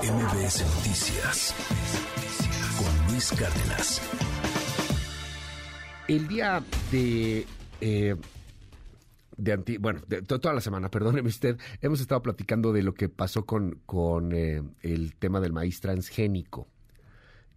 [0.00, 1.54] MBS Noticias
[2.78, 4.00] con Luis Cárdenas.
[6.08, 7.46] El día de...
[7.80, 8.16] Eh,
[9.36, 13.82] de bueno, toda la semana, perdóneme usted, hemos estado platicando de lo que pasó con,
[13.84, 16.68] con eh, el tema del maíz transgénico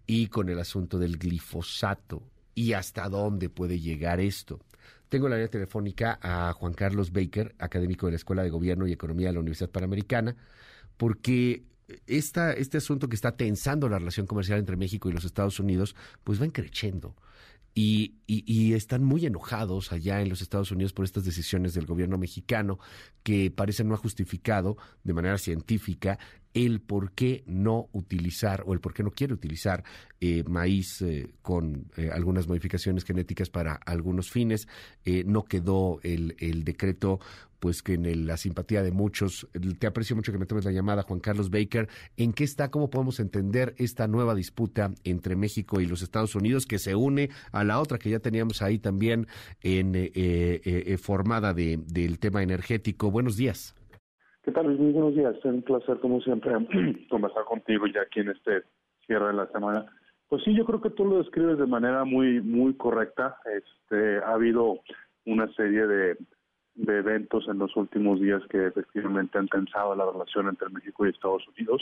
[0.05, 2.21] y con el asunto del glifosato
[2.53, 4.59] y hasta dónde puede llegar esto.
[5.07, 8.91] Tengo la línea telefónica a Juan Carlos Baker, académico de la Escuela de Gobierno y
[8.91, 10.35] Economía de la Universidad Panamericana,
[10.97, 11.63] porque
[12.07, 15.95] esta, este asunto que está tensando la relación comercial entre México y los Estados Unidos,
[16.23, 17.15] pues va creciendo.
[17.77, 22.17] Y, y, están muy enojados allá en los Estados Unidos por estas decisiones del gobierno
[22.17, 22.79] mexicano
[23.21, 26.17] que parecen no ha justificado de manera científica
[26.55, 29.83] el por qué no utilizar o el por qué no quiere utilizar
[30.21, 34.67] eh, maíz eh, con eh, algunas modificaciones genéticas para algunos fines.
[35.25, 37.19] no quedó el, el decreto
[37.59, 39.47] pues que en la simpatía de muchos,
[39.79, 42.89] te aprecio mucho que me tomes la llamada, Juan Carlos Baker, ¿en qué está, cómo
[42.89, 47.63] podemos entender esta nueva disputa entre México y los Estados Unidos que se une a
[47.63, 49.27] la otra que ya teníamos ahí también
[49.61, 49.93] en,
[50.99, 53.09] formada de, del tema energético?
[53.09, 53.73] Buenos días.
[54.45, 55.35] ¿Qué tal, Muy buenos días.
[55.37, 56.53] Es un placer, como siempre,
[57.09, 58.61] conversar contigo ya aquí en este
[59.07, 59.87] cierre de la semana.
[60.29, 63.39] Pues sí, yo creo que tú lo describes de manera muy muy correcta.
[63.45, 64.81] Este, ha habido
[65.25, 66.17] una serie de,
[66.75, 71.09] de eventos en los últimos días que efectivamente han tensado la relación entre México y
[71.09, 71.81] Estados Unidos.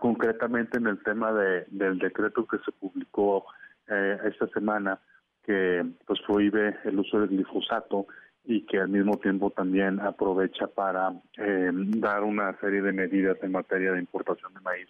[0.00, 3.44] Concretamente en el tema de, del decreto que se publicó
[3.86, 4.98] eh, esta semana
[5.44, 8.08] que pues prohíbe el uso del glifosato
[8.46, 13.52] y que al mismo tiempo también aprovecha para eh, dar una serie de medidas en
[13.52, 14.88] materia de importación de maíz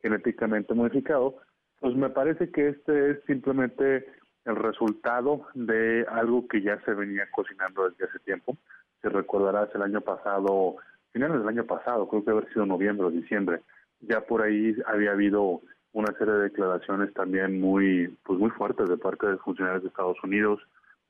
[0.00, 1.36] genéticamente modificado,
[1.80, 4.06] pues me parece que este es simplemente
[4.44, 8.56] el resultado de algo que ya se venía cocinando desde hace tiempo.
[9.00, 10.76] Se recordarás el año pasado,
[11.12, 13.62] finales del año pasado, creo que haber sido noviembre o diciembre,
[14.00, 15.60] ya por ahí había habido
[15.92, 20.22] una serie de declaraciones también muy pues muy fuertes de parte de funcionarios de Estados
[20.22, 20.60] Unidos,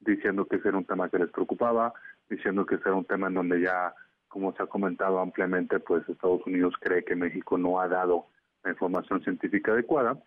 [0.05, 1.93] diciendo que ese era un tema que les preocupaba,
[2.29, 3.95] diciendo que ese era un tema en donde ya,
[4.29, 8.27] como se ha comentado ampliamente, pues Estados Unidos cree que México no ha dado
[8.65, 10.19] la información científica adecuada.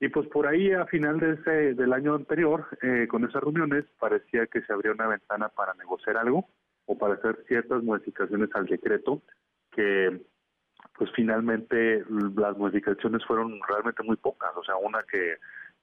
[0.00, 3.84] Y pues por ahí a final de ese, del año anterior, eh, con esas reuniones,
[3.98, 6.48] parecía que se abría una ventana para negociar algo
[6.86, 9.22] o para hacer ciertas modificaciones al decreto
[9.70, 10.20] que
[10.94, 12.04] pues finalmente
[12.36, 15.36] las modificaciones fueron realmente muy pocas, o sea, una que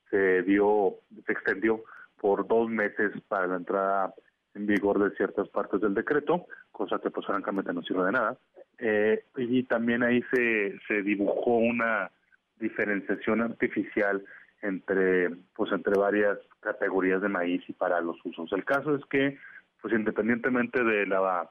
[0.10, 1.84] se dio, se extendió
[2.20, 4.14] por dos meses para la entrada
[4.56, 8.38] en vigor de ciertas partes del decreto, cosa que pues francamente no sirve de nada.
[8.80, 12.12] Eh, y también ahí se, se dibujó una
[12.60, 14.24] diferenciación artificial
[14.62, 18.52] entre pues entre varias categorías de maíz y para los usos.
[18.52, 19.38] El caso es que
[19.82, 21.48] pues independientemente de la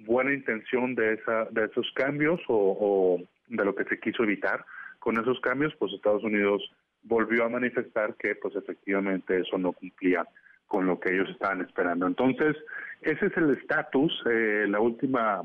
[0.00, 4.64] buena intención de esa de esos cambios o, o de lo que se quiso evitar
[4.98, 6.62] con esos cambios, pues Estados Unidos
[7.02, 10.26] volvió a manifestar que pues efectivamente eso no cumplía
[10.66, 12.06] con lo que ellos estaban esperando.
[12.06, 12.56] Entonces,
[13.00, 14.12] ese es el estatus.
[14.30, 15.42] Eh, la última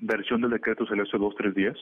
[0.00, 1.76] versión del decreto le hace dos, tres días.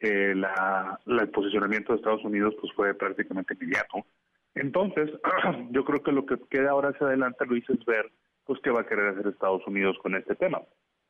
[0.00, 4.06] Eh, la, el posicionamiento de Estados Unidos pues fue prácticamente inmediato.
[4.54, 5.10] Entonces,
[5.70, 8.10] yo creo que lo que queda ahora hacia adelante, Luis, es ver
[8.44, 10.62] pues qué va a querer hacer Estados Unidos con este tema,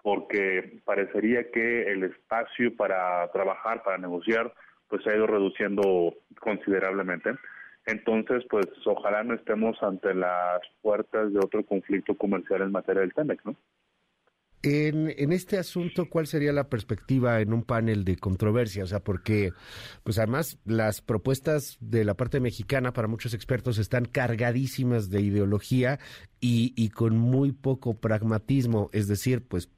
[0.03, 4.53] porque parecería que el espacio para trabajar, para negociar,
[4.89, 6.15] pues se ha ido reduciendo
[6.47, 7.31] considerablemente.
[7.87, 13.13] Entonces, pues ojalá no estemos ante las puertas de otro conflicto comercial en materia del
[13.13, 13.57] TEMEC, ¿no?
[14.63, 18.83] En, en, este asunto, ¿cuál sería la perspectiva en un panel de controversia?
[18.83, 19.53] O sea, porque,
[20.03, 26.01] pues además, las propuestas de la parte mexicana para muchos expertos están cargadísimas de ideología
[26.41, 28.91] y, y con muy poco pragmatismo.
[28.93, 29.71] Es decir, pues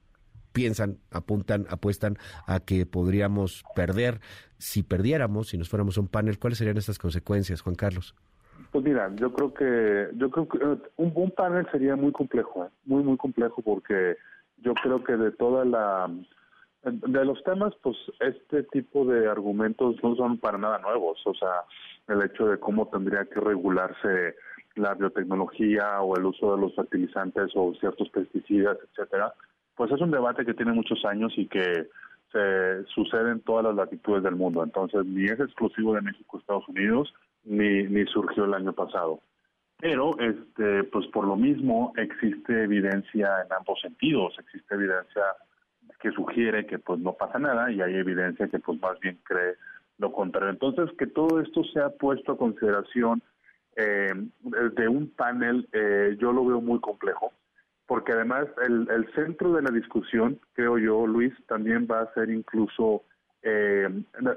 [0.51, 2.17] piensan, apuntan, apuestan
[2.47, 4.19] a que podríamos perder.
[4.57, 8.15] Si perdiéramos, si nos fuéramos a un panel, ¿cuáles serían estas consecuencias, Juan Carlos?
[8.71, 12.65] Pues mira, yo creo que yo creo que eh, un, un panel sería muy complejo,
[12.65, 12.69] ¿eh?
[12.85, 14.17] muy muy complejo porque
[14.57, 16.09] yo creo que de toda la
[16.83, 21.63] de los temas, pues este tipo de argumentos no son para nada nuevos, o sea,
[22.07, 24.35] el hecho de cómo tendría que regularse
[24.75, 29.33] la biotecnología o el uso de los fertilizantes o ciertos pesticidas, etcétera,
[29.79, 31.87] pues es un debate que tiene muchos años y que
[32.33, 34.61] se sucede en todas las latitudes del mundo.
[34.61, 37.13] Entonces, ni es exclusivo de México, Estados Unidos,
[37.45, 39.21] ni, ni surgió el año pasado.
[39.77, 44.35] Pero, este, pues por lo mismo, existe evidencia en ambos sentidos.
[44.39, 45.23] Existe evidencia
[46.01, 49.53] que sugiere que pues no pasa nada y hay evidencia que pues más bien cree
[49.97, 50.49] lo contrario.
[50.49, 53.23] Entonces, que todo esto sea puesto a consideración
[53.77, 54.11] eh,
[54.75, 57.31] de un panel, eh, yo lo veo muy complejo
[57.89, 63.01] porque además el, centro de la discusión, creo yo, Luis, también va a ser incluso
[63.41, 63.89] eh,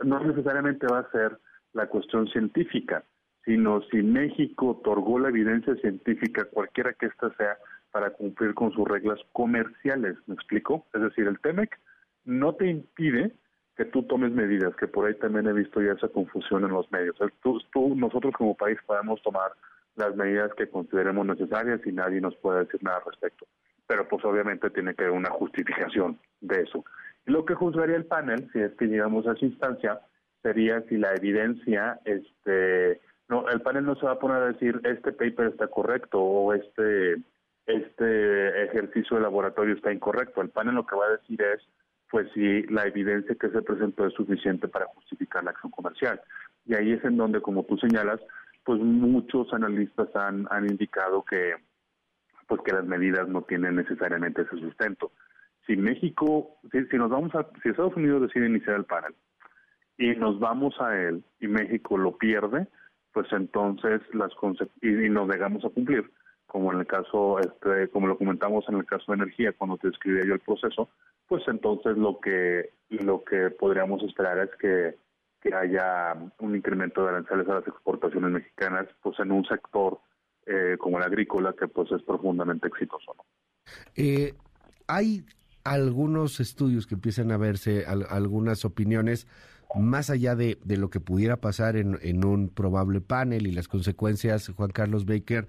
[0.05, 1.37] no necesariamente va a ser
[1.75, 3.05] la cuestión científica,
[3.45, 7.59] sino si México otorgó la evidencia científica, cualquiera que ésta sea,
[7.91, 10.17] para cumplir con sus reglas comerciales.
[10.27, 10.87] ¿Me explico?
[10.95, 11.79] Es decir, el TEMEC
[12.25, 13.35] no te impide
[13.77, 16.91] que tú tomes medidas, que por ahí también he visto ya esa confusión en los
[16.91, 17.17] medios.
[17.43, 19.53] Tú, tú, nosotros como país podemos tomar
[19.97, 23.47] las medidas que consideremos necesarias y nadie nos puede decir nada al respecto.
[23.87, 26.85] Pero pues obviamente tiene que haber una justificación de eso.
[27.25, 30.01] Lo que juzgaría el panel, si es que llegamos a esa instancia,
[30.43, 34.81] sería si la evidencia, este, no, el panel no se va a poner a decir
[34.85, 37.17] este paper está correcto o este,
[37.67, 40.41] este ejercicio de laboratorio está incorrecto.
[40.41, 41.61] El panel lo que va a decir es,
[42.11, 46.21] pues si la evidencia que se presentó es suficiente para justificar la acción comercial.
[46.67, 48.21] Y ahí es en donde, como tú señalas,
[48.65, 51.55] pues muchos analistas han, han indicado que
[52.47, 55.13] pues que las medidas no tienen necesariamente ese sustento.
[55.67, 59.15] Si México, si, nos vamos a, si Estados Unidos decide iniciar el panel
[59.97, 62.67] y nos vamos a él y México lo pierde,
[63.13, 64.33] pues entonces las
[64.81, 66.11] y, y nos negamos a cumplir,
[66.47, 69.89] como en el caso, este, como lo comentamos en el caso de energía cuando te
[69.89, 70.91] describía yo el proceso,
[71.29, 74.97] pues entonces lo que lo que podríamos esperar es que
[75.43, 80.01] que haya un incremento de aranceles a las exportaciones mexicanas, pues en un sector
[80.47, 83.15] eh, como el agrícola que pues es profundamente exitoso.
[83.97, 84.35] Eh,
[84.87, 85.25] hay
[85.65, 89.27] algunos estudios que empiezan a verse, algunas opiniones
[89.75, 93.69] más allá de, de, lo que pudiera pasar en, en un probable panel y las
[93.69, 95.47] consecuencias, Juan Carlos Baker,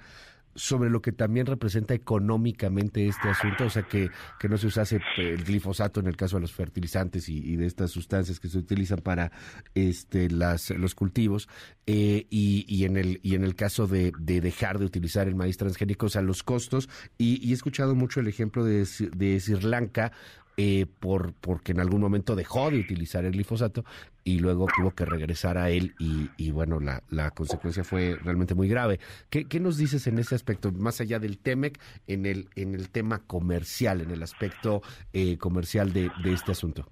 [0.55, 4.09] sobre lo que también representa económicamente este asunto, o sea, que,
[4.39, 7.91] que no se usase el glifosato en el caso de los fertilizantes y, de estas
[7.91, 9.31] sustancias que se utilizan para
[9.75, 11.47] este las los cultivos,
[11.85, 15.35] eh, y, y, en el y en el caso de, de, dejar de utilizar el
[15.35, 19.39] maíz transgénico, o sea, los costos, y, y he escuchado mucho el ejemplo de, de
[19.39, 20.11] Sri Lanka,
[20.57, 23.83] eh, por porque en algún momento dejó de utilizar el glifosato
[24.23, 28.69] y luego tuvo que regresar a él y, bueno, la, la, consecuencia fue realmente muy
[28.69, 28.99] grave.
[29.29, 32.89] ¿Qué, ¿Qué, nos dices en ese aspecto, más allá del TEMEC, en el, en el
[32.89, 36.85] tema comercial, en el aspecto eh, comercial de, este asunto?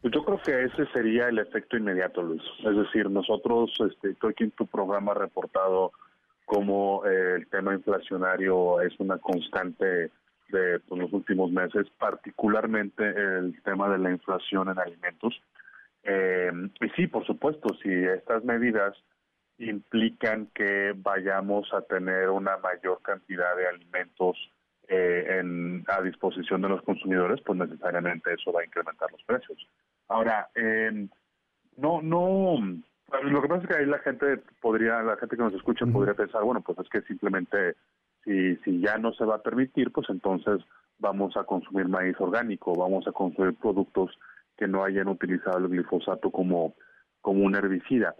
[0.00, 2.42] Pues yo creo que ese sería el efecto inmediato, Luis.
[2.64, 5.92] Es decir, nosotros, este, aquí en tu programa reportado
[6.46, 10.10] como eh, el tema inflacionario es una constante
[10.48, 15.40] de pues, los últimos meses, particularmente el tema de la inflación en alimentos.
[16.02, 16.50] Eh,
[16.80, 18.96] y sí, por supuesto, si estas medidas
[19.58, 24.36] implican que vayamos a tener una mayor cantidad de alimentos
[24.88, 29.58] eh, en, a disposición de los consumidores, pues necesariamente eso va a incrementar los precios.
[30.08, 31.08] Ahora, eh,
[31.76, 32.58] no, no,
[33.22, 36.14] lo que pasa es que ahí la gente podría, la gente que nos escucha podría
[36.14, 37.74] pensar, bueno, pues es que simplemente
[38.26, 40.60] si, si ya no se va a permitir, pues entonces
[40.98, 44.10] vamos a consumir maíz orgánico, vamos a consumir productos
[44.56, 46.74] que no hayan utilizado el glifosato como,
[47.20, 48.14] como un herbicida.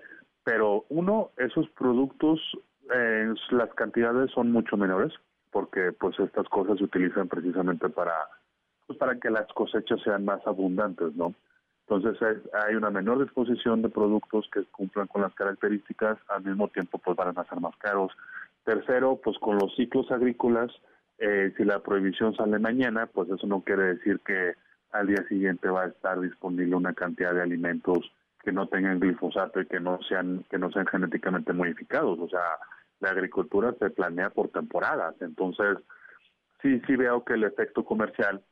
[0.44, 2.40] Pero uno, esos productos,
[2.94, 5.12] eh, las cantidades son mucho menores,
[5.50, 8.14] porque pues estas cosas se utilizan precisamente para,
[8.86, 11.34] pues para que las cosechas sean más abundantes, ¿no?
[11.88, 12.20] Entonces
[12.66, 17.16] hay una menor disposición de productos que cumplan con las características, al mismo tiempo pues
[17.16, 18.12] van a ser más caros,
[18.66, 20.72] Tercero, pues con los ciclos agrícolas,
[21.18, 24.54] eh, si la prohibición sale mañana, pues eso no quiere decir que
[24.90, 28.10] al día siguiente va a estar disponible una cantidad de alimentos
[28.42, 32.18] que no tengan glifosato y que no sean que no sean genéticamente modificados.
[32.18, 32.42] O sea,
[32.98, 35.14] la agricultura se planea por temporadas.
[35.20, 35.78] Entonces,
[36.60, 38.42] sí, sí veo que el efecto comercial,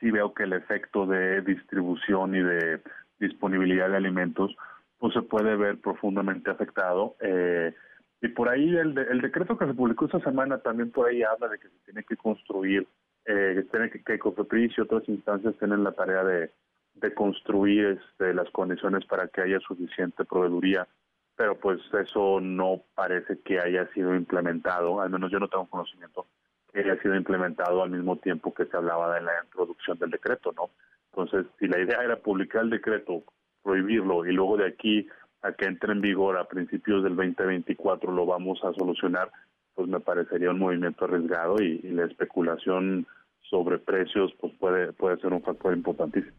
[0.00, 2.82] sí veo que el efecto de distribución y de
[3.18, 4.54] disponibilidad de alimentos,
[4.98, 7.16] pues se puede ver profundamente afectado.
[7.20, 7.74] Eh,
[8.22, 11.48] y por ahí el, el decreto que se publicó esta semana también por ahí habla
[11.48, 12.86] de que se tiene que construir,
[13.24, 14.20] eh, que tiene que, que
[14.54, 16.50] y otras instancias tienen la tarea de,
[16.94, 20.86] de construir este, las condiciones para que haya suficiente proveeduría,
[21.34, 26.26] pero pues eso no parece que haya sido implementado, al menos yo no tengo conocimiento
[26.72, 30.52] que haya sido implementado al mismo tiempo que se hablaba de la introducción del decreto,
[30.52, 30.70] ¿no?
[31.12, 33.24] Entonces, si la idea era publicar el decreto,
[33.62, 35.08] prohibirlo y luego de aquí
[35.42, 39.30] a que entre en vigor a principios del 2024 lo vamos a solucionar,
[39.74, 43.06] pues me parecería un movimiento arriesgado y, la especulación
[43.48, 46.36] sobre precios pues puede puede ser un factor importantísimo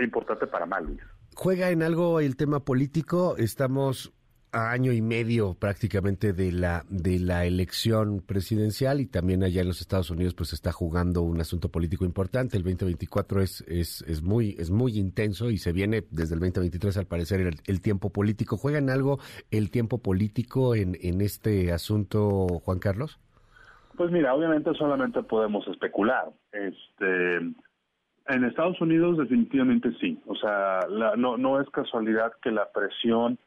[0.00, 0.98] importante para mal
[1.36, 4.12] juega en algo el tema político estamos
[4.52, 9.68] a año y medio prácticamente de la de la elección presidencial y también allá en
[9.68, 12.56] los Estados Unidos pues está jugando un asunto político importante.
[12.56, 16.96] El 2024 es es, es muy es muy intenso y se viene desde el 2023
[16.96, 18.56] al parecer el, tiempo político.
[18.56, 19.18] Juega en algo
[19.50, 23.18] el tiempo político en en este asunto Juan Carlos
[23.98, 26.30] pues mira obviamente solamente podemos especular.
[26.52, 27.36] Este
[28.28, 30.18] En Estados Unidos definitivamente sí.
[30.26, 30.80] O sea,
[31.16, 33.38] no, no es casualidad que la presión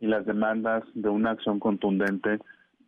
[0.00, 2.38] y las demandas de una acción contundente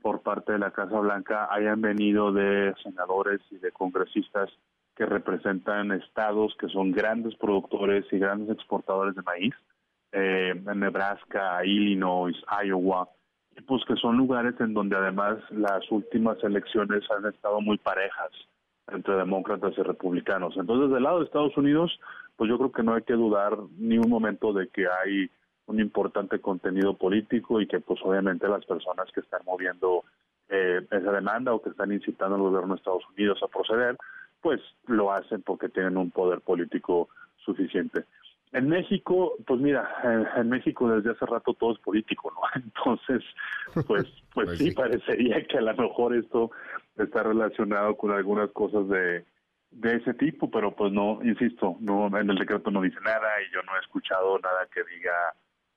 [0.03, 4.51] por parte de la Casa Blanca hayan venido de senadores y de congresistas
[4.97, 9.55] que representan estados que son grandes productores y grandes exportadores de maíz,
[10.13, 13.09] eh, Nebraska, Illinois, Iowa,
[13.57, 18.31] y pues que son lugares en donde además las últimas elecciones han estado muy parejas
[18.93, 20.57] entre demócratas y republicanos.
[20.57, 21.99] Entonces, del lado de Estados Unidos,
[22.37, 25.31] pues yo creo que no hay que dudar ni un momento de que hay
[25.71, 30.05] un importante contenido político y que pues obviamente las personas que están moviendo
[30.49, 33.97] eh, esa demanda o que están incitando al gobierno de Estados Unidos a proceder,
[34.41, 37.09] pues lo hacen porque tienen un poder político
[37.45, 38.05] suficiente.
[38.53, 39.89] En México, pues mira,
[40.37, 42.41] en, México desde hace rato todo es político, ¿no?
[42.63, 43.23] Entonces,
[43.75, 46.51] pues, pues, pues, sí, parecería que a lo mejor esto
[46.97, 49.25] está relacionado con algunas cosas de,
[49.71, 53.55] de ese tipo, pero pues no, insisto, no en el decreto no dice nada y
[53.55, 55.13] yo no he escuchado nada que diga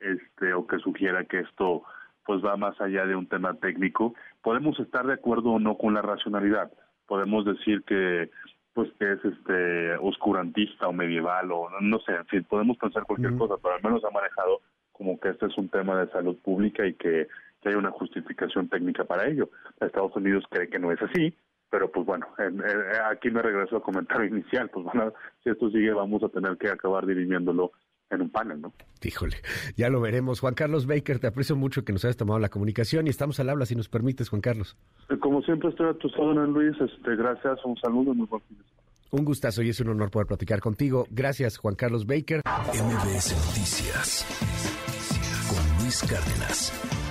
[0.03, 1.83] este o que sugiera que esto
[2.25, 4.15] pues va más allá de un tema técnico.
[4.41, 6.72] Podemos estar de acuerdo o no con la racionalidad.
[7.05, 8.29] Podemos decir que
[8.74, 13.38] pues que es este oscurantista o medieval o no sé, en fin, podemos pensar cualquier
[13.38, 16.86] cosa, pero al menos ha manejado como que este es un tema de salud pública
[16.86, 17.27] y que,
[17.62, 19.50] que hay una justificación técnica para ello.
[19.79, 21.36] Estados Unidos cree que no es así,
[21.69, 22.27] pero pues bueno,
[23.12, 26.69] aquí me regreso al comentario inicial, pues bueno, si esto sigue vamos a tener que
[26.69, 27.72] acabar dirimiéndolo
[28.15, 28.74] en un panel, ¿no?
[29.03, 29.38] Híjole,
[29.75, 30.39] ya lo veremos.
[30.39, 33.50] Juan Carlos Baker, te aprecio mucho que nos hayas tomado la comunicación y estamos al
[33.50, 34.77] habla si nos permites, Juan Carlos.
[35.10, 38.41] Eh, como siempre estoy a tu don Luis, este, gracias, un saludo y muy buen
[38.43, 38.58] fin
[39.12, 41.05] Un gustazo y es un honor poder platicar contigo.
[41.10, 42.41] Gracias, Juan Carlos Baker.
[42.46, 44.25] MBS Noticias
[45.50, 47.02] con Luis Cárdenas.